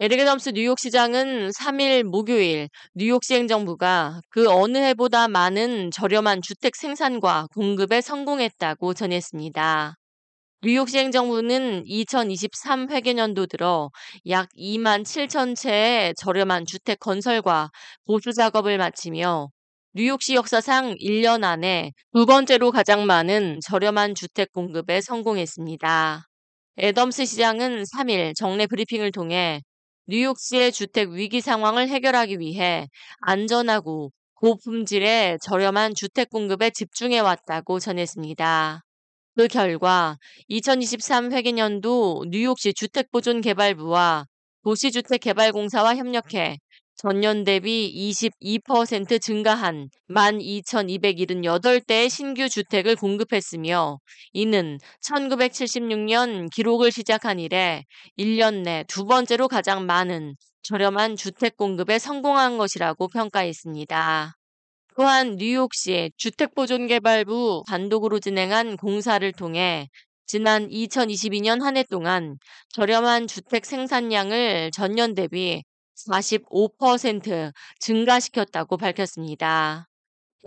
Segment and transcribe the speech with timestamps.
[0.00, 8.92] 에릭덤스 뉴욕시장은 3일 목요일 뉴욕시 행정부가 그 어느 해보다 많은 저렴한 주택 생산과 공급에 성공했다고
[8.94, 9.94] 전했습니다.
[10.62, 13.90] 뉴욕시 행정부는 2023 회계년도 들어
[14.28, 17.70] 약 2만 7천 채의 저렴한 주택 건설과
[18.04, 19.46] 보수 작업을 마치며
[19.92, 26.24] 뉴욕시 역사상 1년 안에 두 번째로 가장 많은 저렴한 주택 공급에 성공했습니다.
[26.78, 29.60] 애덤스 시장은 3일 정례 브리핑을 통해
[30.06, 32.88] 뉴욕시의 주택 위기 상황을 해결하기 위해
[33.20, 38.82] 안전하고 고품질의 저렴한 주택 공급에 집중해 왔다고 전했습니다.
[39.36, 40.18] 그 결과
[40.48, 44.26] 2023 회계년도 뉴욕시 주택보존개발부와
[44.62, 46.58] 도시주택개발공사와 협력해
[46.96, 53.98] 전년 대비 22% 증가한 12,278대의 신규 주택을 공급했으며
[54.32, 57.84] 이는 1976년 기록을 시작한 이래
[58.18, 64.34] 1년 내 두 번째로 가장 많은 저렴한 주택 공급에 성공한 것이라고 평가했습니다.
[64.96, 69.88] 또한 뉴욕시 주택보존개발부 단독으로 진행한 공사를 통해
[70.26, 72.36] 지난 2022년 한 해 동안
[72.70, 75.62] 저렴한 주택 생산량을 전년 대비
[75.94, 79.88] 45% 증가시켰다고 밝혔습니다.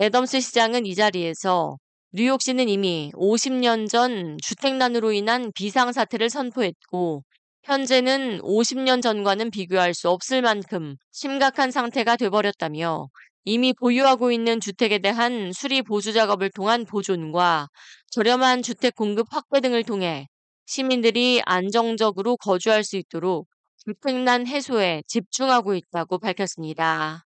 [0.00, 1.76] 애덤스 시장은 이 자리에서
[2.12, 7.22] 뉴욕시는 이미 50년 전 주택난으로 인한 비상사태를 선포했고
[7.64, 13.08] 현재는 50년 전과는 비교할 수 없을 만큼 심각한 상태가 돼버렸다며
[13.44, 17.68] 이미 보유하고 있는 주택에 대한 수리 보수 작업을 통한 보존과
[18.10, 20.28] 저렴한 주택 공급 확대 등을 통해
[20.66, 23.48] 시민들이 안정적으로 거주할 수 있도록
[23.88, 27.24] 주택난 해소에 집중하고 있다고 밝혔습니다.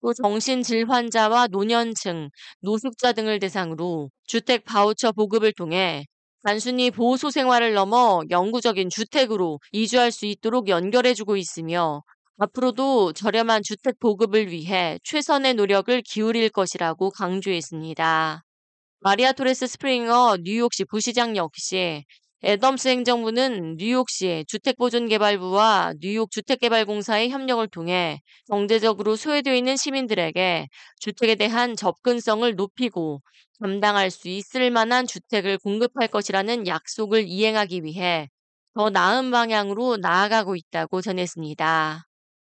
[0.00, 6.06] 또 정신질 환자와 노년층, 노숙자 등을 대상으로 주택 바우처 보급을 통해
[6.44, 12.04] 단순히 보호소 생활을 넘어 영구적인 주택으로 이주할 수 있도록 연결해주고 있으며
[12.38, 18.44] 앞으로도 저렴한 주택 보급을 위해 최선의 노력을 기울일 것이라고 강조했습니다.
[19.00, 22.04] 마리아 토레스 스프링어 뉴욕시 부시장 역시
[22.46, 30.68] 애덤스 행정부는 뉴욕시 주택보존개발부와 뉴욕 주택개발공사의 협력을 통해 경제적으로 소외되어 있는 시민들에게
[31.00, 33.22] 주택에 대한 접근성을 높이고
[33.60, 38.28] 감당할 수 있을 만한 주택을 공급할 것이라는 약속을 이행하기 위해
[38.74, 42.04] 더 나은 방향으로 나아가고 있다고 전했습니다.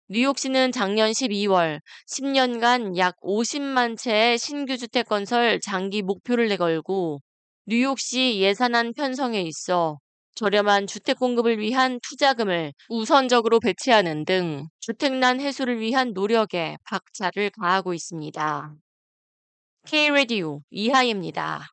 [0.08, 7.20] 뉴욕시는 작년 12월 10년간 약 50만 채의 신규 주택 건설 장기 목표를 내걸고
[7.66, 10.00] 뉴욕시 예산안 편성에 있어
[10.36, 18.74] 저렴한 주택 공급을 위한 투자금을 우선적으로 배치하는 등 주택난 해소를 위한 노력에 박차를 가하고 있습니다.
[19.86, 21.68] K-Radio 이하입니다.